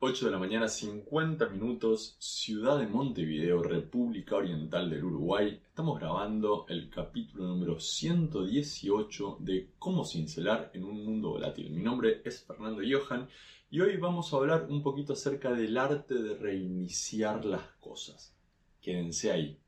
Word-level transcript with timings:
8 0.00 0.26
de 0.26 0.30
la 0.30 0.38
mañana, 0.38 0.68
50 0.68 1.48
minutos, 1.48 2.14
ciudad 2.20 2.78
de 2.78 2.86
Montevideo, 2.86 3.64
República 3.64 4.36
Oriental 4.36 4.88
del 4.88 5.04
Uruguay. 5.04 5.60
Estamos 5.66 5.98
grabando 5.98 6.66
el 6.68 6.88
capítulo 6.88 7.48
número 7.48 7.80
118 7.80 9.38
de 9.40 9.72
Cómo 9.76 10.04
cincelar 10.04 10.70
en 10.72 10.84
un 10.84 11.04
mundo 11.04 11.30
volátil. 11.30 11.70
Mi 11.70 11.82
nombre 11.82 12.22
es 12.24 12.44
Fernando 12.44 12.80
Johan 12.88 13.28
y 13.70 13.80
hoy 13.80 13.96
vamos 13.96 14.32
a 14.32 14.36
hablar 14.36 14.66
un 14.70 14.84
poquito 14.84 15.14
acerca 15.14 15.50
del 15.50 15.76
arte 15.76 16.14
de 16.14 16.36
reiniciar 16.36 17.44
las 17.44 17.62
cosas. 17.80 18.36
Quédense 18.80 19.32
ahí. 19.32 19.58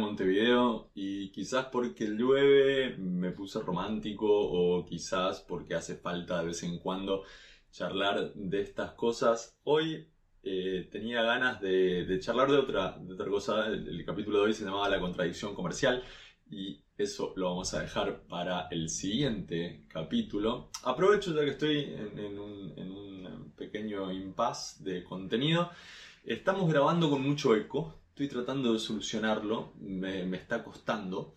Montevideo 0.00 0.90
y 0.94 1.30
quizás 1.30 1.66
porque 1.66 2.06
llueve 2.06 2.96
me 2.98 3.30
puse 3.30 3.60
romántico 3.60 4.26
o 4.28 4.84
quizás 4.84 5.40
porque 5.40 5.74
hace 5.74 5.96
falta 5.96 6.40
de 6.40 6.46
vez 6.46 6.62
en 6.62 6.78
cuando 6.78 7.22
charlar 7.70 8.32
de 8.34 8.60
estas 8.60 8.92
cosas. 8.92 9.58
Hoy 9.64 10.08
eh, 10.42 10.88
tenía 10.90 11.22
ganas 11.22 11.60
de, 11.60 12.18
charlar 12.20 12.50
de 12.50 12.58
otra, 12.58 12.98
de 12.98 13.12
otra 13.14 13.26
cosa. 13.26 13.66
El, 13.66 14.04
capítulo 14.04 14.38
de 14.38 14.44
hoy 14.44 14.54
se 14.54 14.64
llamaba 14.64 14.88
La 14.88 15.00
contradicción 15.00 15.54
comercial 15.54 16.02
y 16.50 16.82
eso 16.96 17.32
lo 17.36 17.50
vamos 17.50 17.72
a 17.74 17.82
dejar 17.82 18.22
para 18.26 18.68
el 18.70 18.88
siguiente 18.88 19.84
capítulo. 19.88 20.70
Aprovecho 20.84 21.34
ya 21.34 21.44
que 21.44 21.50
estoy 21.50 21.94
en, 21.94 22.38
un, 22.38 22.72
en 22.76 22.90
un 22.90 23.52
pequeño 23.56 24.10
impasse 24.12 24.82
de 24.82 25.04
contenido. 25.04 25.70
Estamos 26.24 26.68
grabando 26.70 27.08
con 27.08 27.22
mucho 27.22 27.54
eco, 27.54 27.99
estoy 28.24 28.42
tratando 28.42 28.74
de 28.74 28.78
solucionarlo, 28.78 29.72
me, 29.80 30.36
está 30.36 30.62
costando. 30.62 31.36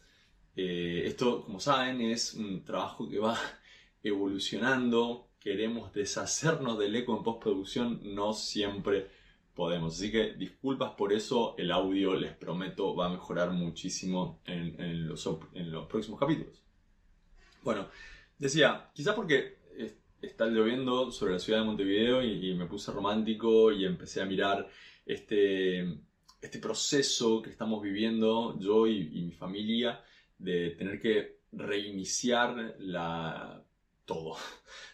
Eh, 0.54 1.04
esto, 1.06 1.46
como 1.46 1.62
saben, 1.62 2.02
es 2.02 2.34
un 2.34 2.66
trabajo 2.66 3.10
que 3.10 3.20
va 3.20 3.40
evolucionando, 4.04 5.30
queremos 5.40 5.94
deshacernos 5.94 6.78
del 6.78 6.94
eco 6.98 7.18
en 7.18 7.24
postproducción, 7.24 8.02
no 8.14 8.34
siempre 8.34 9.08
podemos. 9.54 9.96
Así 9.96 10.12
que 10.12 10.34
disculpas 10.34 10.92
por 10.96 11.14
eso, 11.14 11.56
el 11.58 11.72
audio, 11.72 12.16
les 12.16 12.34
prometo, 12.34 12.94
va 12.94 13.06
a 13.06 13.10
mejorar 13.10 13.52
muchísimo 13.52 14.42
en, 14.46 15.08
los, 15.08 15.26
próximos 15.88 16.20
capítulos. 16.20 16.62
Bueno, 17.64 17.88
decía, 18.38 18.90
quizás 18.94 19.16
porque 19.16 19.58
está 20.22 20.48
lloviendo 20.48 21.14
sobre 21.14 21.32
la 21.32 21.40
ciudad 21.40 21.60
de 21.60 21.66
Montevideo 21.66 22.22
y 22.22 22.54
me 22.56 22.66
puse 22.66 22.92
romántico 22.92 23.72
y 23.72 23.86
empecé 23.86 24.22
a 24.22 24.26
mirar 24.26 24.68
este 25.06 26.04
este 26.44 26.60
proceso 26.60 27.42
que 27.42 27.50
estamos 27.50 27.82
viviendo 27.82 28.60
yo 28.60 28.86
y, 28.86 29.22
mi 29.22 29.32
familia 29.32 30.04
de 30.38 30.72
tener 30.72 31.00
que 31.00 31.40
reiniciar 31.54 32.76
la, 32.80 33.64
todo. 34.06 34.36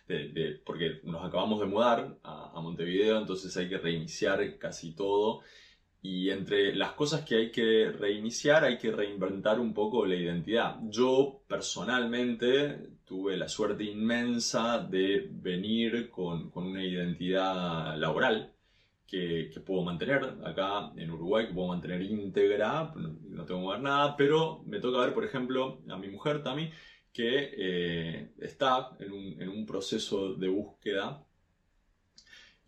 porque 0.65 1.01
nos 1.03 1.25
acabamos 1.25 1.59
de 1.59 1.65
mudar 1.65 2.17
a, 2.23 2.51
a, 2.55 2.61
Montevideo, 2.61 3.17
entonces 3.17 3.55
hay 3.57 3.67
que 3.67 3.79
reiniciar 3.79 4.57
casi 4.59 4.93
todo. 4.93 5.41
Y 6.01 6.29
entre 6.29 6.75
las 6.75 6.93
cosas 6.93 7.25
que 7.25 7.35
hay 7.35 7.51
que 7.51 7.91
reiniciar, 7.91 8.63
hay 8.63 8.77
que 8.77 8.91
reinventar 8.91 9.59
un 9.59 9.73
poco 9.73 10.05
la 10.05 10.15
identidad. 10.15 10.77
Yo 10.83 11.41
personalmente 11.47 12.77
tuve 13.05 13.35
la 13.37 13.49
suerte 13.49 13.83
inmensa 13.83 14.79
de 14.79 15.27
venir 15.29 16.09
con, 16.09 16.51
con 16.51 16.67
una 16.67 16.83
identidad 16.85 17.97
laboral 17.97 18.53
que, 19.09 19.51
puedo 19.65 19.81
mantener 19.83 20.23
acá 20.45 20.91
en 20.95 21.09
Uruguay, 21.11 21.47
que 21.47 21.53
puedo 21.53 21.69
mantener 21.69 22.01
íntegra, 22.01 22.93
no 22.95 23.45
tengo 23.45 23.61
que 23.61 23.73
ver 23.73 23.81
nada, 23.81 24.15
pero 24.15 24.63
me 24.65 24.79
toca 24.79 24.99
ver, 24.99 25.13
por 25.13 25.25
ejemplo, 25.25 25.81
a 25.89 25.97
mi 25.97 26.07
mujer, 26.09 26.43
Tami, 26.43 26.71
que 27.11 27.51
eh, 27.57 28.31
está 28.39 28.91
en 28.99 29.49
un, 29.49 29.65
proceso 29.65 30.35
de 30.35 30.47
búsqueda. 30.47 31.25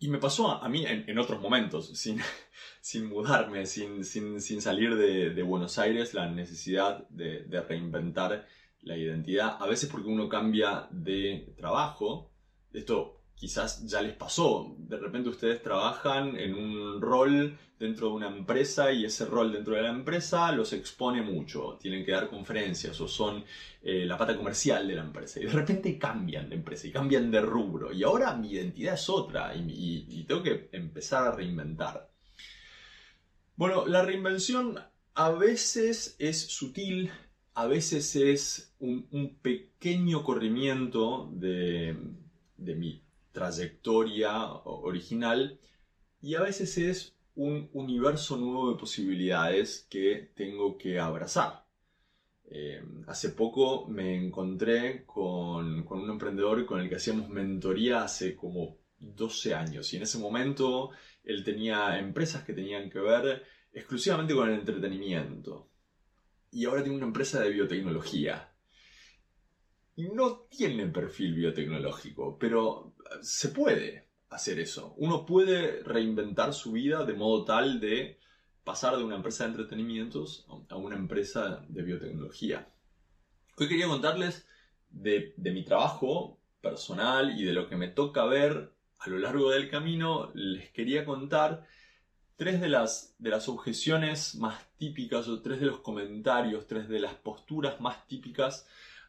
Y 0.00 0.08
me 0.08 0.18
pasó 0.18 0.50
a, 0.50 0.68
mí 0.68 0.84
en, 0.84 1.18
otros 1.18 1.40
momentos, 1.40 1.96
sin, 1.96 2.18
sin 2.80 3.06
mudarme, 3.06 3.66
sin, 3.66 4.04
sin, 4.04 4.40
sin 4.40 4.60
salir 4.60 4.96
de, 4.96 5.30
de, 5.30 5.42
Buenos 5.44 5.78
Aires, 5.78 6.12
la 6.12 6.28
necesidad 6.28 7.06
de, 7.08 7.44
de 7.44 7.62
reinventar 7.62 8.48
la 8.80 8.96
identidad. 8.96 9.58
A 9.60 9.68
veces 9.68 9.88
porque 9.88 10.08
uno 10.08 10.28
cambia 10.28 10.88
de 10.90 11.54
trabajo, 11.56 12.32
esto 12.72 13.21
quizás 13.34 13.84
ya 13.86 14.00
les 14.02 14.14
pasó. 14.14 14.74
De 14.78 14.96
repente 14.96 15.28
ustedes 15.28 15.62
trabajan 15.62 16.36
en 16.36 16.54
un 16.54 17.00
rol 17.00 17.58
dentro 17.82 18.08
de 18.08 18.14
una 18.14 18.28
empresa 18.28 18.92
y 18.92 19.04
ese 19.04 19.26
rol 19.26 19.52
dentro 19.52 19.74
de 19.74 19.82
la 19.82 19.90
empresa 19.90 20.52
los 20.52 20.72
expone 20.72 21.20
mucho. 21.20 21.76
Tienen 21.80 22.04
que 22.04 22.12
dar 22.12 22.30
conferencias 22.30 23.00
o 23.00 23.08
son 23.08 23.44
eh, 23.82 24.06
la 24.06 24.16
pata 24.16 24.36
comercial 24.36 24.86
de 24.86 24.94
la 24.94 25.02
empresa. 25.02 25.40
Y 25.40 25.46
de 25.46 25.52
repente 25.52 25.98
cambian 25.98 26.48
de 26.48 26.54
empresa 26.54 26.86
y 26.86 26.92
cambian 26.92 27.32
de 27.32 27.40
rubro. 27.40 27.92
Y 27.92 28.04
ahora 28.04 28.36
mi 28.36 28.52
identidad 28.52 28.94
es 28.94 29.08
otra 29.08 29.52
y, 29.56 30.24
tengo 30.28 30.44
que 30.44 30.68
empezar 30.70 31.26
a 31.26 31.32
reinventar. 31.32 32.08
Bueno, 33.56 33.86
la 33.86 34.02
reinvención 34.02 34.78
a 35.14 35.30
veces 35.30 36.14
es 36.20 36.40
sutil, 36.40 37.10
a 37.54 37.66
veces 37.66 38.14
es 38.14 38.76
un, 38.78 39.36
pequeño 39.42 40.22
corrimiento 40.22 41.28
de, 41.32 41.96
de 42.56 42.74
mi 42.76 43.02
trayectoria 43.32 44.46
original 44.64 45.58
y 46.20 46.34
a 46.34 46.40
veces 46.40 46.78
es 46.78 47.16
un 47.34 47.70
universo 47.72 48.36
nuevo 48.36 48.70
de 48.70 48.78
posibilidades 48.78 49.86
que 49.90 50.30
tengo 50.34 50.76
que 50.76 51.00
abrazar. 51.00 51.64
Eh, 52.44 52.82
hace 53.06 53.30
poco 53.30 53.88
me 53.88 54.14
encontré 54.14 55.04
con, 55.06 55.84
con, 55.84 56.00
un 56.00 56.10
emprendedor 56.10 56.66
con 56.66 56.80
el 56.80 56.88
que 56.88 56.96
hacíamos 56.96 57.30
mentoría 57.30 58.02
hace 58.02 58.36
como 58.36 58.76
12 58.98 59.54
años 59.54 59.92
y 59.92 59.96
en 59.96 60.02
ese 60.02 60.18
momento 60.18 60.90
él 61.24 61.42
tenía 61.42 61.98
empresas 61.98 62.44
que 62.44 62.52
tenían 62.52 62.90
que 62.90 63.00
ver 63.00 63.42
exclusivamente 63.72 64.34
con 64.34 64.50
el 64.50 64.58
entretenimiento 64.58 65.70
y 66.50 66.66
ahora 66.66 66.82
tiene 66.82 66.98
una 66.98 67.06
empresa 67.06 67.40
de 67.40 67.50
biotecnología 67.50 68.52
no 69.96 70.46
tiene 70.50 70.86
perfil 70.86 71.34
biotecnológico, 71.34 72.38
pero 72.38 72.91
se 73.20 73.48
puede 73.48 74.08
hacer 74.30 74.58
eso. 74.58 74.94
Uno 74.96 75.26
puede 75.26 75.82
reinventar 75.82 76.54
su 76.54 76.72
vida 76.72 77.04
de 77.04 77.14
modo 77.14 77.44
tal 77.44 77.80
de 77.80 78.18
pasar 78.64 78.96
de 78.96 79.04
una 79.04 79.16
empresa 79.16 79.44
de 79.44 79.50
entretenimientos 79.50 80.46
a 80.68 80.76
una 80.76 80.96
empresa 80.96 81.64
de 81.68 81.82
biotecnología. 81.82 82.68
Hoy 83.56 83.68
quería 83.68 83.88
contarles 83.88 84.46
de, 84.90 85.34
mi 85.36 85.64
trabajo 85.64 86.40
personal 86.60 87.38
y 87.38 87.44
de 87.44 87.52
lo 87.52 87.68
que 87.68 87.76
me 87.76 87.88
toca 87.88 88.24
ver 88.24 88.72
a 88.98 89.08
lo 89.08 89.18
largo 89.18 89.50
del 89.50 89.68
camino. 89.68 90.30
Les 90.34 90.70
quería 90.70 91.04
contar 91.04 91.66
tres 92.36 92.60
de 92.60 92.68
las, 92.68 93.14
de 93.18 93.30
las 93.30 93.48
objeciones 93.48 94.36
más 94.36 94.64
típicas 94.78 95.28
o 95.28 95.42
tres 95.42 95.60
de 95.60 95.66
los 95.66 95.80
comentarios, 95.80 96.66
tres 96.66 96.88
de 96.88 97.00
las 97.00 97.14
posturas 97.14 97.80
más 97.80 98.06
típicas 98.06 98.66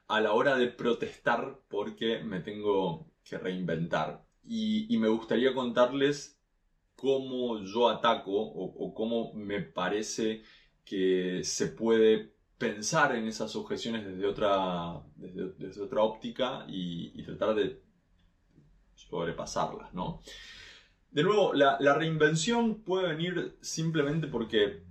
a 0.08 0.20
la 0.20 0.34
hora 0.34 0.58
de 0.58 0.68
protestar 0.68 1.60
porque 1.70 2.20
me 2.24 2.42
tengo 2.42 3.13
que 3.24 3.38
reinventar. 3.38 4.26
Y, 4.46 4.98
me 4.98 5.08
gustaría 5.08 5.54
contarles 5.54 6.40
cómo 6.96 7.64
yo 7.64 7.90
ataco 7.90 8.32
o, 8.32 8.94
cómo 8.94 9.34
me 9.34 9.62
parece 9.62 10.44
que 10.86 11.42
se 11.44 11.68
puede 11.68 12.34
pensar 12.58 13.16
en 13.16 13.28
esas 13.28 13.56
objeciones 13.56 14.06
desde 14.06 14.26
otra, 14.26 15.02
desde, 15.16 15.82
otra 15.82 16.02
óptica 16.02 16.66
y, 16.68 17.22
tratar 17.24 17.56
de 17.56 17.82
sobrepasarlas, 18.96 19.94
¿no? 19.94 20.22
De 21.12 21.24
nuevo, 21.24 21.54
la, 21.54 21.78
la 21.80 21.94
reinvención 21.94 22.84
puede 22.84 23.10
venir 23.10 23.58
simplemente 23.62 24.28
porque 24.28 24.84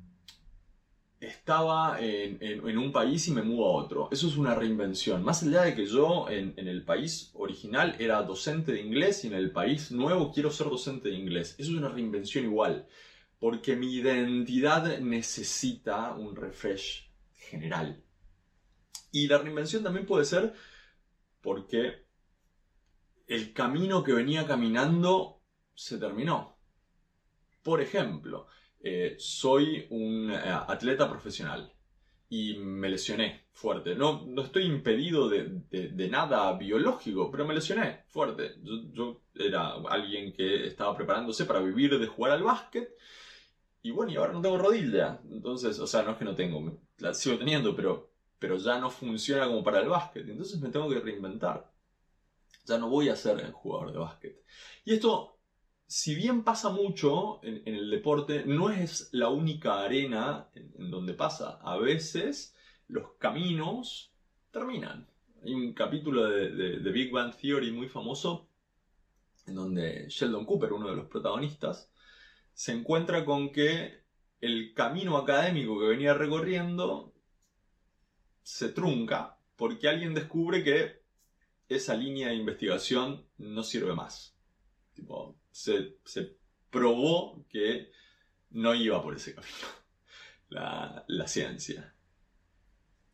estaba 1.22 1.98
en, 2.00 2.78
un 2.78 2.90
país 2.90 3.28
y 3.28 3.30
me 3.30 3.42
mudo 3.42 3.66
a 3.66 3.84
otro. 3.84 4.08
Eso 4.10 4.26
es 4.26 4.36
una 4.36 4.54
reinvención. 4.54 5.22
Más 5.22 5.42
allá 5.42 5.62
de 5.62 5.74
que 5.74 5.86
yo 5.86 6.28
en, 6.28 6.54
el 6.56 6.84
país 6.84 7.30
original 7.34 7.94
era 8.00 8.22
docente 8.22 8.72
de 8.72 8.80
inglés 8.80 9.24
y 9.24 9.28
en 9.28 9.34
el 9.34 9.52
país 9.52 9.92
nuevo 9.92 10.32
quiero 10.32 10.50
ser 10.50 10.68
docente 10.68 11.10
de 11.10 11.14
inglés. 11.14 11.54
Eso 11.58 11.70
es 11.70 11.78
una 11.78 11.88
reinvención 11.88 12.44
igual. 12.44 12.88
Porque 13.38 13.76
mi 13.76 13.94
identidad 13.94 14.98
necesita 14.98 16.12
un 16.14 16.34
refresh 16.34 17.08
general. 17.34 18.02
Y 19.12 19.28
la 19.28 19.38
reinvención 19.38 19.84
también 19.84 20.06
puede 20.06 20.24
ser 20.24 20.54
porque 21.40 22.04
el 23.28 23.52
camino 23.52 24.02
que 24.02 24.12
venía 24.12 24.46
caminando 24.46 25.40
se 25.74 25.98
terminó. 25.98 26.58
Por 27.62 27.80
ejemplo, 27.80 28.48
eh, 28.84 29.14
soy 29.18 29.86
un 29.90 30.32
eh, 30.32 30.38
atleta 30.66 31.08
profesional 31.08 31.72
y 32.28 32.56
me 32.56 32.88
lesioné 32.88 33.46
fuerte. 33.52 33.94
No, 33.94 34.24
no 34.26 34.42
estoy 34.42 34.64
impedido 34.64 35.28
de, 35.28 36.08
nada 36.10 36.52
biológico, 36.56 37.30
pero 37.30 37.46
me 37.46 37.54
lesioné 37.54 38.04
fuerte. 38.08 38.56
Yo, 38.92 39.22
era 39.34 39.74
alguien 39.88 40.32
que 40.32 40.66
estaba 40.66 40.96
preparándose 40.96 41.44
para 41.44 41.60
vivir 41.60 41.98
de 41.98 42.06
jugar 42.06 42.32
al 42.32 42.42
básquet. 42.42 42.96
Y 43.82 43.90
bueno, 43.90 44.12
y 44.12 44.16
ahora 44.16 44.32
no 44.32 44.40
tengo 44.40 44.58
rodilla. 44.58 45.20
Entonces, 45.30 45.78
o 45.78 45.86
sea, 45.86 46.02
no 46.02 46.12
es 46.12 46.16
que 46.16 46.24
no 46.24 46.34
tengo, 46.34 46.80
la 46.98 47.14
sigo 47.14 47.38
teniendo, 47.38 47.76
pero, 47.76 48.10
pero 48.38 48.56
ya 48.56 48.78
no 48.78 48.90
funciona 48.90 49.46
como 49.46 49.62
para 49.62 49.80
el 49.80 49.88
básquet. 49.88 50.28
Entonces 50.28 50.60
me 50.60 50.70
tengo 50.70 50.88
que 50.88 51.00
reinventar. 51.00 51.70
Ya 52.64 52.78
no 52.78 52.88
voy 52.88 53.10
a 53.10 53.16
ser 53.16 53.40
el 53.40 53.52
jugador 53.52 53.92
de 53.92 53.98
básquet. 53.98 54.42
Y 54.84 54.94
esto 54.94 55.38
si 55.92 56.14
bien 56.14 56.42
pasa 56.42 56.70
mucho 56.70 57.38
en, 57.44 57.60
el 57.66 57.90
deporte, 57.90 58.44
no 58.46 58.70
es 58.70 59.10
la 59.12 59.28
única 59.28 59.82
arena 59.82 60.48
en, 60.54 60.90
donde 60.90 61.12
pasa. 61.12 61.60
A 61.62 61.76
veces 61.76 62.56
los 62.88 63.12
caminos 63.18 64.10
terminan. 64.50 65.06
Hay 65.44 65.52
un 65.52 65.74
capítulo 65.74 66.24
de, 66.30 66.78
Big 66.78 67.12
Bang 67.12 67.36
Theory 67.36 67.72
muy 67.72 67.90
famoso 67.90 68.48
en 69.46 69.54
donde 69.54 70.06
Sheldon 70.08 70.46
Cooper, 70.46 70.72
uno 70.72 70.88
de 70.88 70.96
los 70.96 71.08
protagonistas, 71.08 71.92
se 72.54 72.72
encuentra 72.72 73.26
con 73.26 73.52
que 73.52 74.00
el 74.40 74.72
camino 74.72 75.18
académico 75.18 75.78
que 75.78 75.88
venía 75.88 76.14
recorriendo 76.14 77.12
se 78.42 78.70
trunca 78.70 79.36
porque 79.56 79.90
alguien 79.90 80.14
descubre 80.14 80.64
que 80.64 81.02
esa 81.68 81.94
línea 81.94 82.28
de 82.28 82.36
investigación 82.36 83.26
no 83.36 83.62
sirve 83.62 83.94
más. 83.94 84.34
Tipo, 84.94 85.36
se, 85.52 85.98
probó 86.70 87.46
que 87.48 87.90
no 88.50 88.74
iba 88.74 89.02
por 89.02 89.14
ese 89.14 89.34
camino 89.34 89.52
la, 90.48 91.28
ciencia. 91.28 91.94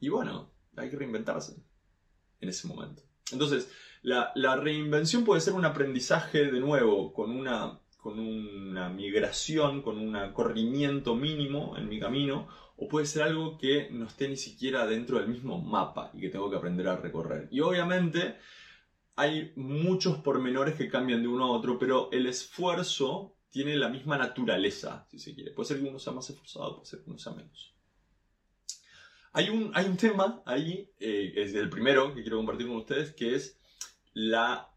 Y 0.01 0.09
bueno, 0.09 0.53
hay 0.77 0.89
que 0.91 0.97
reinventarse 0.97 1.57
en 2.41 2.49
ese 2.49 2.69
momento. 2.69 3.03
Entonces, 3.33 3.71
la, 4.03 4.57
reinvención 4.57 5.25
puede 5.25 5.41
ser 5.41 5.55
un 5.55 5.65
aprendizaje 5.65 6.51
de 6.51 6.61
nuevo, 6.61 7.13
con 7.13 7.31
una, 7.31 7.81
con 7.99 8.19
una 8.19 8.89
migración, 8.89 9.83
con 9.83 9.99
un 9.99 10.33
corrimiento 10.33 11.15
mínimo 11.15 11.77
en 11.77 11.89
mi 11.89 11.99
camino, 11.99 12.49
o 12.77 12.87
puede 12.89 13.07
ser 13.07 13.25
algo 13.25 13.59
que 13.59 13.91
no 13.91 14.07
esté 14.07 14.29
ni 14.29 14.37
siquiera 14.37 14.87
dentro 14.87 15.19
del 15.19 15.29
mismo 15.29 15.61
mapa 15.61 16.13
y 16.15 16.21
que 16.21 16.29
tengo 16.29 16.49
que 16.49 16.57
aprender 16.57 16.87
a 16.87 16.97
recorrer. 16.97 17.49
Y 17.51 17.61
obviamente 17.61 18.37
hay 19.19 19.53
muchos 19.57 20.19
pormenores 20.19 20.77
que 20.77 20.89
cambian 20.89 21.21
de 21.23 21.27
uno 21.27 21.47
a 21.47 21.51
otro, 21.51 21.77
pero 21.77 22.09
el 22.13 22.27
esfuerzo 22.29 23.35
tiene 23.51 23.75
la 23.75 23.89
misma 23.89 24.17
naturaleza, 24.17 25.09
si 25.11 25.19
se 25.19 25.35
quiere. 25.35 25.51
Puede 25.51 25.67
ser 25.67 25.81
que 25.81 25.89
uno 25.89 25.99
sea 25.99 26.13
más 26.13 26.31
esforzado, 26.31 26.77
puede 26.77 26.87
ser 26.87 27.03
que 27.03 27.11
uno 27.11 27.19
sea 27.19 27.33
menos. 27.33 27.75
Hay 29.33 29.49
un, 29.49 29.73
hay 29.75 29.87
un 29.87 29.97
tema 29.97 30.41
ahí, 30.47 30.93
eh, 31.01 31.33
es 31.35 31.53
el 31.55 31.69
primero 31.69 32.15
que 32.15 32.23
quiero 32.23 32.37
compartir 32.37 32.69
con 32.69 32.77
ustedes, 32.77 33.13
que 33.13 33.35
es 33.35 33.59
la 34.13 34.71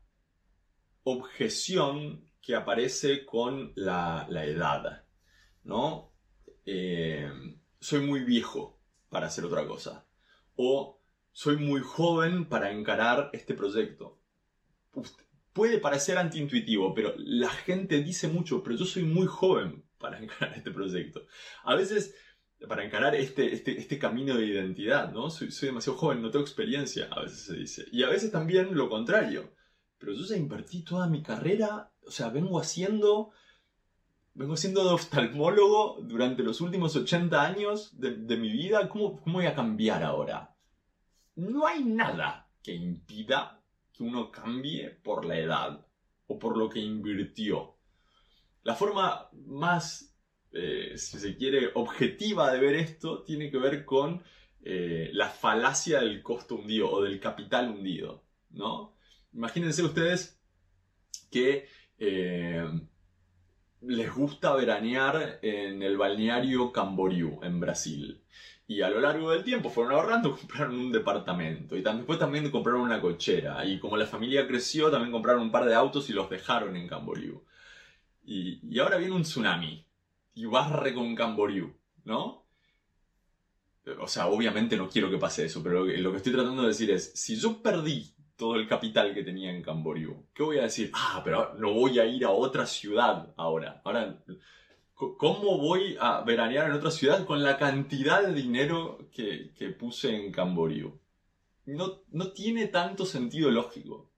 objeción 1.03 2.25
que 2.41 2.55
aparece 2.55 3.27
con 3.27 3.73
la, 3.75 4.27
edad. 4.43 5.05
¿No? 5.63 6.13
Eh, 6.65 7.31
soy 7.79 7.99
muy 7.99 8.21
viejo 8.21 8.79
para 9.09 9.27
hacer 9.27 9.45
otra 9.45 9.67
cosa. 9.67 10.07
O 10.55 10.99
soy 11.31 11.57
muy 11.57 11.81
joven 11.81 12.49
para 12.49 12.71
encarar 12.71 13.29
este 13.33 13.53
proyecto 13.53 14.20
puede 15.53 15.79
parecer 15.79 16.17
antiintuitivo, 16.17 16.93
pero 16.93 17.13
la 17.17 17.49
gente 17.49 18.01
dice 18.01 18.27
mucho, 18.27 18.63
pero 18.63 18.75
yo 18.75 18.85
soy 18.85 19.03
muy 19.03 19.27
joven 19.27 19.83
para 19.97 20.19
encarar 20.23 20.57
este 20.57 20.71
proyecto. 20.71 21.25
A 21.63 21.75
veces, 21.75 22.15
para 22.67 22.83
encarar 22.83 23.15
este, 23.15 23.53
este, 23.53 23.77
este 23.77 23.99
camino 23.99 24.35
de 24.35 24.45
identidad, 24.45 25.11
¿no? 25.11 25.29
Soy, 25.29 25.49
demasiado 25.61 25.97
joven, 25.97 26.21
no 26.21 26.31
tengo 26.31 26.43
experiencia, 26.43 27.07
a 27.11 27.21
veces 27.21 27.41
se 27.41 27.55
dice. 27.55 27.85
Y 27.91 28.03
a 28.03 28.09
veces 28.09 28.31
también 28.31 28.75
lo 28.75 28.89
contrario. 28.89 29.53
Pero 29.97 30.13
yo 30.13 30.23
ya 30.25 30.35
invertí 30.35 30.83
toda 30.83 31.07
mi 31.07 31.21
carrera, 31.21 31.91
o 32.05 32.11
sea, 32.11 32.29
vengo 32.29 32.59
haciendo... 32.59 33.31
Vengo 34.33 34.55
siendo 34.55 34.85
de 34.85 34.91
oftalmólogo 34.91 35.99
durante 36.03 36.41
los 36.41 36.61
últimos 36.61 36.95
80 36.95 37.43
años 37.43 37.99
de, 37.99 38.15
de 38.15 38.37
mi 38.37 38.49
vida. 38.49 38.87
¿Cómo, 38.87 39.19
¿Cómo 39.19 39.39
voy 39.39 39.45
a 39.45 39.53
cambiar 39.53 40.03
ahora? 40.03 40.55
No 41.35 41.67
hay 41.67 41.83
nada 41.83 42.49
que 42.63 42.73
impida 42.73 43.60
que 43.93 44.03
uno 44.03 44.31
cambie 44.31 44.89
por 44.89 45.25
la 45.25 45.37
edad 45.37 45.85
o 46.27 46.39
por 46.39 46.57
lo 46.57 46.69
que 46.69 46.79
invirtió. 46.79 47.75
La 48.63 48.75
forma 48.75 49.29
más, 49.33 50.15
eh, 50.51 50.93
si 50.97 51.19
se 51.19 51.35
quiere, 51.35 51.71
objetiva 51.73 52.51
de 52.51 52.59
ver 52.59 52.75
esto 52.75 53.23
tiene 53.23 53.49
que 53.49 53.57
ver 53.57 53.85
con 53.85 54.23
eh, 54.63 55.09
la 55.13 55.29
falacia 55.29 55.99
del 55.99 56.21
costo 56.21 56.55
hundido 56.55 56.91
o 56.91 57.01
del 57.01 57.19
capital 57.19 57.71
hundido, 57.71 58.23
¿no? 58.51 58.95
Imagínense 59.33 59.83
ustedes 59.83 60.39
que 61.31 61.67
eh, 61.97 62.63
les 63.81 64.13
gusta 64.13 64.55
veranear 64.55 65.39
en 65.41 65.81
el 65.81 65.97
balneario 65.97 66.71
Camboriú, 66.71 67.39
en 67.41 67.59
Brasil. 67.59 68.23
Y 68.71 68.81
a 68.81 68.89
lo 68.89 69.01
largo 69.01 69.31
del 69.31 69.43
tiempo 69.43 69.69
fueron 69.69 69.91
ahorrando, 69.91 70.33
compraron 70.37 70.79
un 70.79 70.91
departamento. 70.93 71.75
Y 71.75 71.81
después 71.81 72.17
también 72.17 72.49
compraron 72.49 72.81
una 72.81 73.01
cochera. 73.01 73.65
Y 73.65 73.79
como 73.79 73.97
la 73.97 74.05
familia 74.05 74.47
creció, 74.47 74.89
también 74.89 75.11
compraron 75.11 75.41
un 75.41 75.51
par 75.51 75.65
de 75.65 75.75
autos 75.75 76.09
y 76.09 76.13
los 76.13 76.29
dejaron 76.29 76.77
en 76.77 76.87
Camboriú. 76.87 77.43
Y, 78.23 78.79
ahora 78.79 78.95
viene 78.95 79.13
un 79.13 79.23
tsunami. 79.23 79.85
Y 80.35 80.45
barre 80.45 80.93
con 80.93 81.13
Camboriú, 81.15 81.73
¿no? 82.05 82.45
O 83.99 84.07
sea, 84.07 84.27
obviamente 84.27 84.77
no 84.77 84.87
quiero 84.87 85.11
que 85.11 85.17
pase 85.17 85.45
eso, 85.45 85.61
pero 85.61 85.83
lo 85.83 86.11
que, 86.11 86.17
estoy 86.17 86.31
tratando 86.31 86.61
de 86.61 86.69
decir 86.69 86.91
es, 86.91 87.11
si 87.13 87.35
yo 87.35 87.61
perdí 87.61 88.13
todo 88.37 88.55
el 88.55 88.67
capital 88.67 89.13
que 89.13 89.23
tenía 89.23 89.51
en 89.51 89.61
Camboriú, 89.61 90.27
¿qué 90.33 90.43
voy 90.43 90.59
a 90.59 90.63
decir? 90.63 90.91
Ah, 90.93 91.21
pero 91.25 91.55
no 91.55 91.73
voy 91.73 91.99
a 91.99 92.05
ir 92.05 92.23
a 92.23 92.29
otra 92.29 92.65
ciudad 92.65 93.33
ahora. 93.35 93.81
Ahora 93.83 94.23
¿Cómo 95.17 95.57
voy 95.57 95.97
a 95.99 96.21
veranear 96.21 96.67
en 96.67 96.73
otra 96.73 96.91
ciudad 96.91 97.25
con 97.25 97.41
la 97.41 97.57
cantidad 97.57 98.21
de 98.21 98.33
dinero 98.35 99.09
que, 99.11 99.51
puse 99.79 100.15
en 100.15 100.31
Camboriú? 100.31 100.99
No, 101.65 102.03
no 102.11 102.31
tiene 102.33 102.67
tanto 102.67 103.07
sentido 103.07 103.49
lógico. 103.49 104.11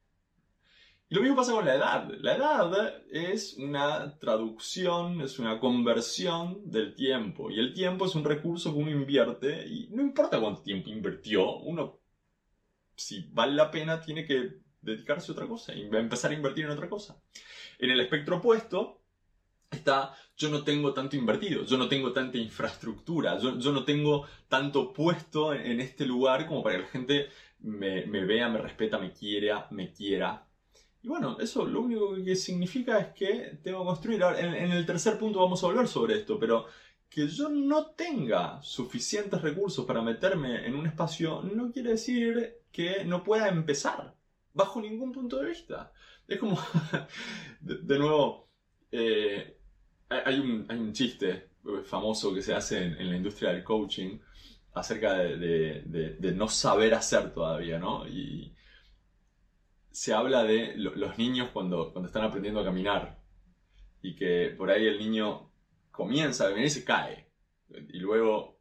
Y 1.07 1.15
lo 1.15 1.21
mismo 1.21 1.37
pasa 1.37 1.53
con 1.53 1.65
la 1.65 1.75
edad. 1.75 2.11
La 2.19 2.35
edad 2.35 3.01
es 3.09 3.53
una 3.53 4.19
traducción, 4.19 5.21
es 5.21 5.39
una 5.39 5.57
conversión 5.57 6.69
del 6.69 6.95
tiempo. 6.95 7.49
Y 7.49 7.59
el 7.59 7.73
tiempo 7.73 8.05
es 8.05 8.15
un 8.15 8.25
recurso 8.25 8.73
que 8.73 8.79
uno 8.79 8.91
invierte 8.91 9.65
y 9.65 9.87
no 9.89 10.01
importa 10.01 10.41
cuánto 10.41 10.63
tiempo 10.63 10.89
invirtió, 10.89 11.59
uno, 11.59 11.99
si 12.97 13.29
vale 13.31 13.53
la 13.53 13.71
pena, 13.71 14.01
tiene 14.01 14.25
que 14.25 14.57
dedicarse 14.81 15.31
a 15.31 15.33
otra 15.33 15.47
cosa 15.47 15.71
empezar 15.71 16.31
a 16.31 16.33
invertir 16.33 16.65
en 16.65 16.71
otra 16.71 16.89
cosa. 16.89 17.21
En 17.79 17.89
el 17.89 18.01
espectro 18.01 18.37
opuesto, 18.37 19.02
está, 19.73 20.13
yo 20.35 20.49
no 20.49 20.63
tengo 20.63 20.93
tanto 20.93 21.15
invertido, 21.15 21.63
yo 21.63 21.77
no 21.77 21.87
tengo 21.87 22.11
tanta 22.11 22.37
infraestructura, 22.37 23.37
yo, 23.39 23.71
no 23.71 23.83
tengo 23.83 24.25
tanto 24.47 24.93
puesto 24.93 25.53
en, 25.53 25.79
este 25.79 26.05
lugar 26.05 26.47
como 26.47 26.63
para 26.63 26.75
que 26.75 26.81
la 26.81 26.87
gente 26.87 27.29
me, 27.59 28.05
vea, 28.05 28.49
me 28.49 28.59
respeta, 28.59 28.97
me 28.97 29.11
quiera, 29.11 29.67
me 29.71 29.91
quiera. 29.91 30.45
Y 31.01 31.07
bueno, 31.07 31.37
eso 31.39 31.65
lo 31.65 31.81
único 31.81 32.15
que 32.23 32.35
significa 32.35 32.99
es 32.99 33.07
que 33.13 33.59
tengo 33.61 33.79
que 33.79 33.85
construir. 33.85 34.23
Ahora, 34.23 34.39
en, 34.39 34.71
el 34.71 34.85
tercer 34.85 35.17
punto 35.17 35.39
vamos 35.39 35.63
a 35.63 35.67
hablar 35.67 35.87
sobre 35.87 36.15
esto, 36.15 36.39
pero 36.39 36.65
que 37.09 37.27
yo 37.27 37.49
no 37.49 37.87
tenga 37.91 38.61
suficientes 38.63 39.41
recursos 39.41 39.85
para 39.85 40.01
meterme 40.01 40.65
en 40.65 40.75
un 40.75 40.87
espacio 40.87 41.43
no 41.43 41.71
quiere 41.71 41.91
decir 41.91 42.61
que 42.71 43.05
no 43.05 43.23
pueda 43.23 43.49
empezar, 43.49 44.15
bajo 44.53 44.81
ningún 44.81 45.11
punto 45.11 45.37
de 45.37 45.49
vista. 45.49 45.91
Es 46.27 46.39
como, 46.39 46.57
de, 47.61 47.99
nuevo, 47.99 48.49
eh, 48.91 49.57
hay 50.09 50.39
un, 50.39 50.93
chiste 50.93 51.49
famoso 51.85 52.33
que 52.33 52.41
se 52.41 52.53
hace 52.53 52.83
en, 52.83 53.09
la 53.09 53.15
industria 53.15 53.51
del 53.51 53.63
coaching 53.63 54.19
acerca 54.73 55.13
de, 55.15 56.33
no 56.35 56.47
saber 56.47 56.93
hacer 56.93 57.33
todavía, 57.33 57.79
¿no? 57.79 58.07
Y 58.07 58.53
se 59.91 60.13
habla 60.13 60.43
de 60.43 60.75
los 60.75 61.17
niños 61.17 61.49
cuando, 61.53 61.91
cuando 61.91 62.07
están 62.07 62.23
aprendiendo 62.23 62.59
a 62.59 62.65
caminar 62.65 63.19
y 64.01 64.15
que 64.15 64.53
por 64.57 64.71
ahí 64.71 64.85
el 64.87 64.99
niño 64.99 65.51
comienza 65.91 66.45
a 66.45 66.47
caminar 66.47 66.67
y 66.67 66.71
se 66.71 66.83
cae 66.83 67.29
y 67.69 67.99
luego 67.99 68.59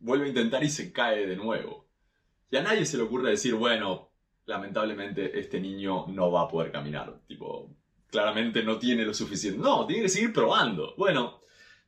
vuelve 0.00 0.26
a 0.26 0.28
intentar 0.28 0.62
y 0.64 0.68
se 0.68 0.92
cae 0.92 1.26
de 1.26 1.36
nuevo. 1.36 1.88
Y 2.50 2.56
a 2.56 2.62
nadie 2.62 2.84
se 2.84 2.96
le 2.96 3.04
ocurre 3.04 3.30
decir, 3.30 3.54
bueno, 3.54 4.10
lamentablemente 4.44 5.38
este 5.38 5.60
niño 5.60 6.06
no 6.08 6.30
va 6.30 6.42
a 6.42 6.48
poder 6.48 6.70
caminar. 6.72 7.20
Tipo, 7.26 7.74
claramente 8.16 8.62
no 8.62 8.78
tiene 8.78 9.04
lo 9.04 9.12
suficiente. 9.12 9.60
No, 9.60 9.86
tiene 9.86 10.04
que 10.04 10.08
seguir 10.08 10.32
probando. 10.32 10.94
Bueno, 10.96 11.40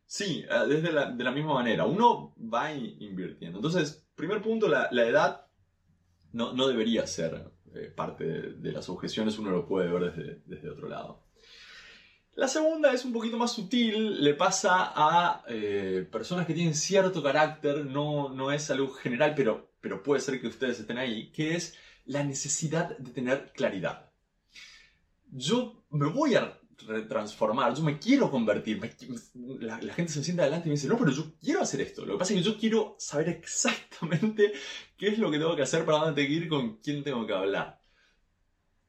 sí, 0.05 0.45
eh, 0.47 0.69
desde 0.69 0.93
la, 0.93 1.11
de 1.11 1.25
la 1.25 1.31
misma 1.31 1.55
manera. 1.55 1.87
Uno 1.87 2.35
va 2.39 2.71
invirtiendo. 2.71 3.57
Entonces, 3.57 4.07
primer 4.15 4.43
punto, 4.43 4.69
la, 4.69 4.91
edad 5.07 5.47
no, 6.33 6.69
debería 6.69 7.07
ser 7.07 7.51
eh, 7.75 7.91
parte 7.97 8.25
de, 8.25 8.73
las 8.73 8.91
objeciones. 8.91 9.39
Uno 9.39 9.51
lo 9.51 9.67
puede 9.67 9.91
ver 9.91 10.43
desde, 10.45 10.69
otro 10.69 10.87
lado. 10.87 11.25
La 12.35 12.47
segunda 12.47 12.93
es 12.93 13.07
un 13.07 13.15
poquito 13.15 13.39
más 13.39 13.53
sutil, 13.53 14.23
le 14.23 14.35
pasa 14.35 14.93
a 14.95 15.45
eh, 15.49 16.07
personas 16.13 16.47
que 16.47 16.53
tienen 16.53 16.75
cierto 16.75 17.23
carácter, 17.23 17.87
no, 17.87 18.29
no 18.29 18.53
es 18.53 18.71
algo 18.71 18.91
general, 18.91 19.33
pero, 19.35 19.73
pero 19.81 20.03
puede 20.03 20.21
ser 20.21 20.41
que 20.43 20.47
ustedes 20.47 20.79
estén 20.79 20.99
ahí, 20.99 21.33
que 21.33 21.57
es 21.57 21.75
la 22.05 22.23
necesidad 22.23 22.97
de 22.99 23.13
tener 23.13 23.51
claridad. 23.55 24.08
Yo 25.31 25.85
me 25.91 26.07
voy 26.07 26.35
a 26.35 26.59
transformar, 27.09 27.75
yo 27.75 27.83
me 27.83 27.99
quiero 27.99 28.31
convertir, 28.31 28.81
la, 29.35 29.79
gente 29.79 30.13
se 30.13 30.25
sienta 30.25 30.45
adelante 30.45 30.69
y 30.69 30.71
me 30.71 30.77
dice, 30.77 30.89
no, 30.89 30.97
pero 30.97 31.11
yo 31.11 31.33
quiero 31.41 31.61
hacer 31.61 31.81
esto. 31.81 32.07
Lo 32.07 32.15
que 32.15 32.19
pasa 32.19 32.33
es 32.33 32.39
que 32.39 32.51
yo 32.51 32.57
quiero 32.57 32.97
saber 32.99 33.29
exactamente 33.29 34.53
qué 34.97 35.09
es 35.09 35.19
lo 35.19 35.31
que 35.31 35.39
tengo 35.39 35.57
que 35.57 35.63
hacer, 35.63 35.85
para 35.85 35.99
dónde 35.99 36.23
ir, 36.23 36.49
con 36.49 36.77
quién 36.77 37.03
tengo 37.03 37.27
que 37.27 37.35
hablar. 37.35 37.81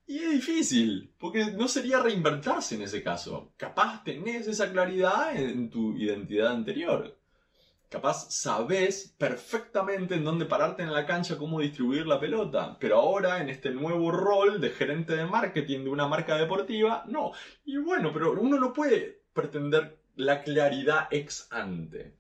Y 0.08 0.18
es 0.18 0.32
difícil, 0.32 1.14
porque 1.20 1.52
no 1.52 1.68
sería 1.68 2.00
reinventarse 2.02 2.76
en 2.76 2.82
ese 2.82 3.04
caso. 3.04 3.54
Capaz 3.58 4.04
tenés 4.04 4.48
esa 4.48 4.72
claridad 4.72 5.36
en 5.40 5.70
tu 5.70 5.96
identidad 5.98 6.52
anterior. 6.54 7.19
Capaz 7.90 8.30
sabés 8.30 9.16
perfectamente 9.18 10.16
en 10.16 10.24
dónde 10.24 10.46
pararte 10.46 10.84
en 10.84 10.94
la 10.94 11.08
cancha, 11.08 11.38
cómo 11.38 11.60
distribuir 11.60 12.06
la 12.06 12.20
pelota. 12.20 12.78
Pero 12.80 12.98
ahora, 12.98 13.42
en 13.42 13.50
este 13.50 13.72
nuevo 13.72 14.12
rol 14.12 14.62
de 14.62 14.70
gerente 14.70 15.16
de 15.16 15.26
marketing 15.26 15.86
de 15.86 15.90
una 15.90 16.08
marca 16.08 16.38
deportiva, 16.38 17.04
no. 17.08 17.32
Y 17.66 17.78
bueno, 17.78 18.14
pero 18.14 18.34
uno 18.34 18.60
no 18.60 18.74
puede 18.74 19.24
pretender 19.34 20.00
la 20.16 20.44
claridad 20.44 21.08
ex 21.12 21.48
ante. 21.52 22.16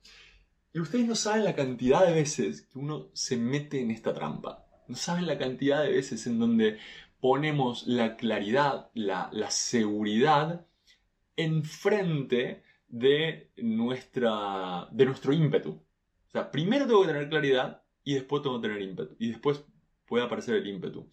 Y 0.74 0.80
ustedes 0.80 1.08
no 1.08 1.16
saben 1.16 1.44
la 1.44 1.56
cantidad 1.56 2.06
de 2.06 2.14
veces 2.14 2.64
que 2.64 2.80
uno 2.80 3.10
se 3.14 3.38
mete 3.38 3.82
en 3.82 3.92
esta 3.92 4.14
trampa. 4.14 4.66
No 4.88 4.96
saben 4.96 5.28
la 5.28 5.38
cantidad 5.38 5.84
de 5.84 5.92
veces 5.92 6.26
en 6.28 6.40
donde 6.40 6.78
ponemos 7.20 7.86
la 7.88 8.16
claridad, 8.16 8.90
la, 8.94 9.30
seguridad 9.50 10.66
enfrente 11.36 12.64
de, 12.90 13.52
nuestra, 13.58 14.88
de 14.92 15.06
nuestro 15.06 15.34
ímpetu. 15.34 15.72
O 15.72 16.32
sea, 16.32 16.52
primero 16.52 16.86
tengo 16.86 17.02
que 17.02 17.08
tener 17.08 17.30
claridad 17.30 17.84
y 18.04 18.16
después 18.16 18.44
tengo 18.44 18.60
que 18.60 18.68
tener 18.68 18.82
ímpetu. 18.82 19.16
Y 19.20 19.30
después 19.30 19.64
puede 20.06 20.26
aparecer 20.26 20.56
el 20.56 20.68
ímpetu. 20.68 21.10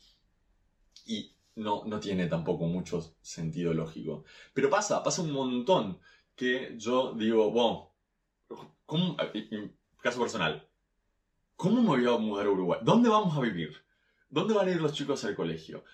Y 1.06 1.36
no, 1.54 1.84
no 1.86 2.00
tiene 2.00 2.26
tampoco 2.26 2.66
mucho 2.66 3.16
sentido 3.20 3.72
lógico. 3.72 4.24
Pero 4.54 4.70
pasa, 4.70 5.02
pasa 5.02 5.22
un 5.22 5.32
montón 5.32 6.00
que 6.34 6.74
yo 6.76 7.14
digo, 7.14 7.50
bueno, 7.50 7.94
¿cómo, 8.84 9.16
caso 10.00 10.20
personal, 10.20 10.68
¿cómo 11.56 11.80
me 11.82 11.88
voy 11.88 12.06
a 12.06 12.18
mudar 12.18 12.46
a 12.46 12.50
Uruguay? 12.50 12.80
¿Dónde 12.82 13.08
vamos 13.08 13.36
a 13.36 13.40
vivir? 13.40 13.85
¿Dónde 14.28 14.54
van 14.54 14.68
a 14.68 14.70
ir 14.72 14.80
los 14.80 14.92
chicos 14.92 15.24
al 15.24 15.34
colegio? 15.34 15.84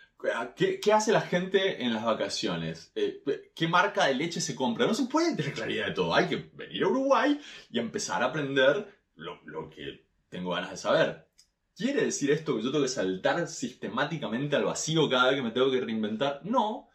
¿Qué, 0.56 0.92
hace 0.92 1.12
la 1.12 1.20
gente 1.20 1.82
en 1.82 1.92
las 1.92 2.04
vacaciones? 2.04 2.92
Eh, 2.94 3.22
¿Qué 3.54 3.68
marca 3.68 4.06
de 4.06 4.14
leche 4.14 4.40
se 4.40 4.54
compra? 4.54 4.86
No 4.86 4.94
se 4.94 5.06
puede 5.06 5.34
tener 5.34 5.52
claridad 5.52 5.86
de 5.86 5.92
todo. 5.92 6.14
Hay 6.14 6.28
que 6.28 6.50
venir 6.54 6.84
a 6.84 6.88
Uruguay 6.88 7.40
y 7.70 7.78
empezar 7.78 8.22
a 8.22 8.26
aprender 8.26 9.00
lo, 9.16 9.40
lo 9.44 9.68
que 9.68 10.06
tengo 10.28 10.52
ganas 10.52 10.70
de 10.70 10.76
saber. 10.76 11.28
¿Quiere 11.76 12.04
decir 12.04 12.30
esto 12.30 12.56
que 12.56 12.62
yo 12.62 12.70
tengo 12.70 12.84
que 12.84 12.90
saltar 12.90 13.46
sistemáticamente 13.48 14.56
al 14.56 14.64
vacío 14.64 15.08
cada 15.08 15.28
vez 15.28 15.36
que 15.36 15.42
me 15.42 15.50
tengo 15.50 15.70
que 15.70 15.80
reinventar? 15.80 16.40
No. 16.44 16.88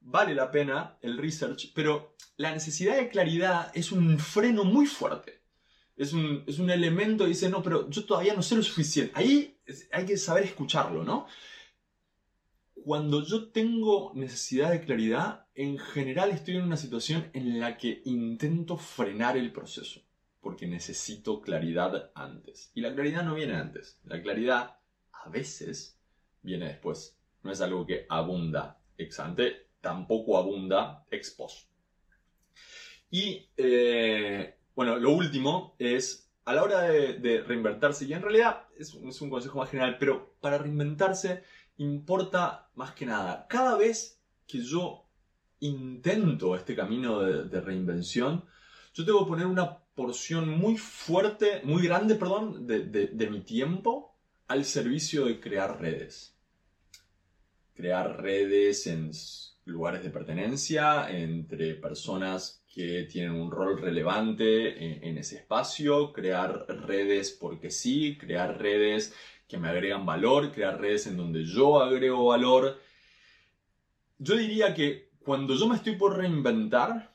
Vale 0.00 0.34
la 0.34 0.50
pena 0.50 0.96
el 1.02 1.18
research, 1.18 1.72
pero 1.74 2.14
la 2.36 2.52
necesidad 2.52 2.96
de 2.96 3.08
claridad 3.08 3.70
es 3.74 3.92
un 3.92 4.18
freno 4.18 4.64
muy 4.64 4.86
fuerte 4.86 5.39
es 6.00 6.14
un, 6.14 6.70
elemento 6.70 7.24
que 7.24 7.28
dice, 7.28 7.50
no, 7.50 7.62
pero 7.62 7.90
yo 7.90 8.06
todavía 8.06 8.32
no 8.32 8.40
sé 8.42 8.56
lo 8.56 8.62
suficiente. 8.62 9.12
Ahí 9.14 9.60
hay 9.92 10.06
que 10.06 10.16
saber 10.16 10.44
escucharlo, 10.44 11.04
¿no? 11.04 11.26
Cuando 12.72 13.22
yo 13.22 13.50
tengo 13.50 14.12
necesidad 14.14 14.70
de 14.70 14.80
claridad, 14.80 15.46
en 15.54 15.76
general 15.76 16.30
estoy 16.30 16.56
en 16.56 16.62
una 16.62 16.78
situación 16.78 17.28
en 17.34 17.60
la 17.60 17.76
que 17.76 18.00
intento 18.06 18.78
frenar 18.78 19.36
el 19.36 19.52
proceso, 19.52 20.00
porque 20.40 20.66
necesito 20.66 21.42
claridad 21.42 22.10
antes. 22.14 22.72
Y 22.74 22.80
la 22.80 22.94
claridad 22.94 23.22
no 23.22 23.34
viene 23.34 23.56
antes, 23.56 24.00
la 24.04 24.22
claridad 24.22 24.78
a 25.12 25.28
veces 25.28 26.00
viene 26.40 26.68
después. 26.68 27.18
No 27.42 27.52
es 27.52 27.60
algo 27.60 27.84
que 27.84 28.06
abunda 28.08 28.80
ex 28.96 29.20
ante, 29.20 29.66
tampoco 29.82 30.38
abunda 30.38 31.04
ex 31.10 31.30
post. 31.32 31.68
Y 33.10 33.50
eh, 33.58 34.59
bueno, 34.80 34.96
lo 34.96 35.10
último 35.10 35.76
es, 35.78 36.32
a 36.46 36.54
la 36.54 36.62
hora 36.62 36.80
de, 36.80 37.44
reinventarse, 37.46 38.06
y 38.06 38.14
en 38.14 38.22
realidad 38.22 38.62
es, 38.78 38.94
un 38.94 39.28
consejo 39.28 39.58
más 39.58 39.68
general, 39.68 39.98
pero 39.98 40.38
para 40.40 40.56
reinventarse 40.56 41.42
importa 41.76 42.70
más 42.76 42.92
que 42.92 43.04
nada, 43.04 43.46
cada 43.46 43.76
vez 43.76 44.22
que 44.46 44.62
yo 44.62 45.04
intento 45.58 46.56
este 46.56 46.74
camino 46.74 47.20
de, 47.20 47.60
reinvención, 47.60 48.46
yo 48.94 49.04
tengo 49.04 49.22
que 49.22 49.28
poner 49.28 49.44
una 49.44 49.80
porción 49.94 50.48
muy 50.48 50.78
fuerte, 50.78 51.60
muy 51.62 51.82
grande, 51.82 52.14
perdón, 52.14 52.66
de, 52.66 52.80
de, 52.86 53.30
mi 53.30 53.42
tiempo 53.42 54.16
al 54.48 54.64
servicio 54.64 55.26
de 55.26 55.40
crear 55.40 55.78
redes. 55.78 56.38
Crear 57.74 58.22
redes 58.22 58.86
en 58.86 59.10
lugares 59.66 60.02
de 60.02 60.08
pertenencia 60.08 61.10
entre 61.10 61.74
personas 61.74 62.59
que 62.70 63.02
tienen 63.02 63.32
un 63.32 63.50
rol 63.50 63.80
relevante 63.80 65.06
en, 65.08 65.18
ese 65.18 65.36
espacio, 65.36 66.12
crear 66.12 66.66
redes 66.86 67.32
porque 67.32 67.70
sí, 67.70 68.16
crear 68.16 68.58
redes 68.58 69.12
que 69.48 69.58
me 69.58 69.68
agregan 69.68 70.06
valor, 70.06 70.52
crear 70.52 70.80
redes 70.80 71.08
en 71.08 71.16
donde 71.16 71.44
yo 71.44 71.82
agrego 71.82 72.26
valor. 72.26 72.80
Yo 74.18 74.36
diría 74.36 74.72
que 74.72 75.10
cuando 75.24 75.56
yo 75.56 75.66
me 75.66 75.74
estoy 75.74 75.96
por 75.96 76.16
reinventar, 76.16 77.12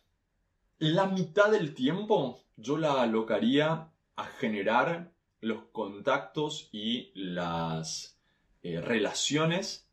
la 0.77 1.05
mitad 1.05 1.49
del 1.49 1.73
tiempo 1.73 2.43
yo 2.57 2.77
la 2.77 3.01
alocaría 3.01 3.89
a 4.17 4.25
generar 4.25 5.13
los 5.39 5.63
contactos 5.71 6.67
y 6.73 7.11
las 7.15 8.19
eh, 8.61 8.81
relaciones 8.81 9.87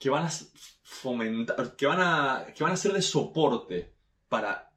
que 0.00 0.10
van 0.10 0.26
a 0.26 0.30
fomentar, 0.82 1.76
que 1.76 1.86
van 1.86 2.00
a, 2.00 2.46
que 2.56 2.64
van 2.64 2.72
a 2.72 2.76
ser 2.76 2.92
de 2.92 3.02
soporte 3.02 3.97
para 4.28 4.70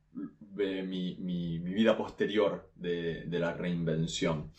eh, 0.60 0.84
mi, 0.84 1.60
vida 1.60 1.96
posterior 1.98 2.72
de, 2.76 3.26
la 3.30 3.54
reinvención. 3.54 4.52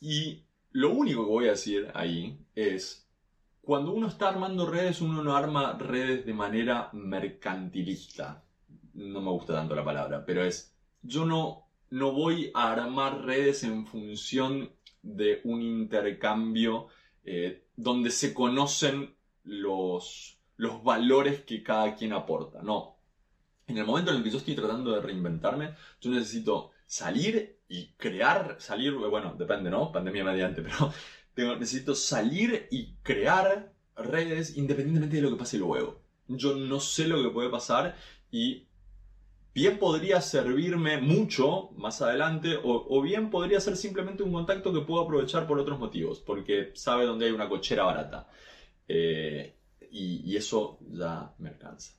Y 0.00 0.44
lo 0.72 0.92
único 0.92 1.24
que 1.24 1.30
voy 1.30 1.46
a 1.48 1.52
decir 1.52 1.90
ahí 1.94 2.38
es, 2.54 3.08
cuando 3.60 3.92
uno 3.92 4.06
está 4.08 4.28
armando 4.28 4.66
redes, 4.66 5.00
uno 5.00 5.22
no 5.22 5.36
arma 5.36 5.76
redes 5.78 6.24
de 6.24 6.34
manera 6.34 6.90
mercantilista. 6.92 8.44
No 8.94 9.20
me 9.20 9.30
gusta 9.30 9.54
tanto 9.54 9.74
la 9.74 9.84
palabra, 9.84 10.24
pero 10.24 10.44
es, 10.44 10.74
yo 11.02 11.24
no, 11.24 11.68
no 11.90 12.12
voy 12.12 12.50
a 12.54 12.72
armar 12.72 13.24
redes 13.24 13.64
en 13.64 13.86
función 13.86 14.70
de 15.02 15.40
un 15.44 15.62
intercambio 15.62 16.88
eh, 17.24 17.64
donde 17.76 18.10
se 18.10 18.32
conocen 18.32 19.14
los, 19.44 20.38
los 20.56 20.82
valores 20.82 21.42
que 21.42 21.62
cada 21.62 21.94
quien 21.94 22.12
aporta. 22.12 22.62
No, 22.62 22.97
en 23.68 23.76
el 23.76 23.84
momento 23.84 24.10
en 24.10 24.16
el 24.16 24.24
que 24.24 24.30
yo 24.30 24.38
estoy 24.38 24.54
tratando 24.54 24.92
de 24.92 25.00
reinventarme, 25.02 25.74
yo 26.00 26.10
necesito 26.10 26.72
salir 26.86 27.60
y 27.68 27.92
crear, 27.92 28.56
salir, 28.58 28.94
bueno, 28.94 29.34
depende, 29.38 29.70
¿no? 29.70 29.92
Pandemia 29.92 30.24
mediante, 30.24 30.62
pero 30.62 30.92
necesito 31.58 31.94
salir 31.94 32.66
y 32.70 32.94
crear 33.02 33.72
redes 33.94 34.56
independientemente 34.56 35.16
de 35.16 35.22
lo 35.22 35.30
que 35.30 35.36
pase 35.36 35.58
luego. 35.58 36.02
Yo 36.28 36.54
no 36.54 36.80
sé 36.80 37.06
lo 37.06 37.22
que 37.22 37.28
puede 37.30 37.50
pasar 37.50 37.94
y 38.30 38.66
bien 39.54 39.78
podría 39.78 40.20
servirme 40.22 40.98
mucho 40.98 41.70
más 41.76 42.00
adelante 42.00 42.58
o, 42.62 43.02
bien 43.02 43.28
podría 43.28 43.60
ser 43.60 43.76
simplemente 43.76 44.22
un 44.22 44.32
contacto 44.32 44.72
que 44.72 44.80
puedo 44.80 45.02
aprovechar 45.02 45.46
por 45.46 45.58
otros 45.58 45.78
motivos, 45.78 46.20
porque 46.20 46.72
sabe 46.74 47.04
dónde 47.04 47.26
hay 47.26 47.32
una 47.32 47.48
cochera 47.48 47.84
barata. 47.84 48.28
Eh, 48.88 49.54
y 49.90 50.36
eso 50.36 50.78
ya 50.90 51.34
me 51.38 51.50
alcanza. 51.50 51.98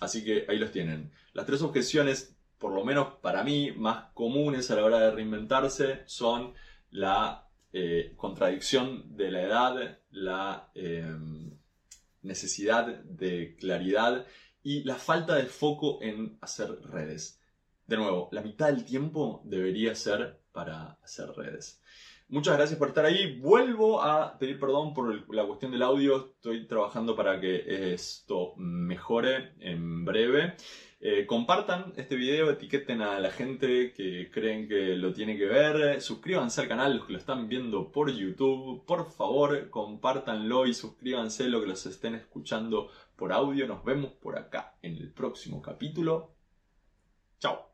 Así 0.00 0.24
que 0.24 0.46
ahí 0.48 0.58
los 0.58 0.70
tienen. 0.70 1.10
Las 1.32 1.46
tres 1.46 1.62
objeciones, 1.62 2.36
por 2.58 2.72
lo 2.72 2.84
menos 2.84 3.14
para 3.20 3.42
mí, 3.44 3.72
más 3.72 4.12
comunes 4.14 4.70
a 4.70 4.76
la 4.76 4.84
hora 4.84 5.00
de 5.00 5.10
reinventarse 5.10 6.02
son 6.06 6.54
la 6.90 7.48
eh, 7.72 8.14
contradicción 8.16 9.16
de 9.16 9.30
la 9.30 9.42
edad, 9.42 9.98
la 10.10 10.70
em, 10.74 11.58
necesidad 12.22 12.86
de 12.86 13.56
claridad 13.56 14.26
y 14.62 14.84
la 14.84 14.96
falta 14.96 15.34
de 15.34 15.46
foco 15.46 15.98
en 16.02 16.38
hacer 16.40 16.70
redes. 16.82 17.40
De 17.86 17.96
nuevo, 17.96 18.28
la 18.32 18.42
mitad 18.42 18.66
del 18.66 18.84
tiempo 18.84 19.42
debería 19.44 19.94
ser 19.94 20.40
para 20.52 20.98
hacer 21.02 21.30
redes. 21.30 21.80
Muchas 22.28 22.58
gracias 22.58 22.78
por 22.78 22.88
estar 22.88 23.06
ahí. 23.06 23.38
Vuelvo 23.40 24.02
a 24.02 24.38
pedir 24.38 24.60
perdón 24.60 24.92
por 24.92 25.34
la 25.34 25.46
cuestión 25.46 25.72
del 25.72 25.82
audio. 25.82 26.32
Estoy 26.34 26.66
trabajando 26.66 27.16
para 27.16 27.40
que 27.40 27.94
esto 27.94 28.47
mejore 28.68 29.52
en 29.60 30.04
breve. 30.04 30.54
Eh, 31.00 31.26
compartan 31.26 31.92
este 31.96 32.16
video, 32.16 32.50
etiqueten 32.50 33.02
a 33.02 33.20
la 33.20 33.30
gente 33.30 33.92
que 33.92 34.30
creen 34.32 34.66
que 34.66 34.96
lo 34.96 35.12
tiene 35.12 35.38
que 35.38 35.46
ver, 35.46 36.00
suscríbanse 36.00 36.62
al 36.62 36.68
canal 36.68 36.96
los 36.96 37.06
que 37.06 37.12
lo 37.12 37.18
están 37.20 37.48
viendo 37.48 37.92
por 37.92 38.10
YouTube, 38.10 38.84
por 38.84 39.08
favor 39.12 39.70
compártanlo 39.70 40.66
y 40.66 40.74
suscríbanse 40.74 41.48
los 41.48 41.62
que 41.62 41.68
los 41.68 41.86
estén 41.86 42.16
escuchando 42.16 42.90
por 43.14 43.32
audio. 43.32 43.68
Nos 43.68 43.84
vemos 43.84 44.10
por 44.12 44.36
acá 44.36 44.74
en 44.82 44.96
el 44.96 45.12
próximo 45.12 45.62
capítulo. 45.62 46.32
Chao. 47.38 47.68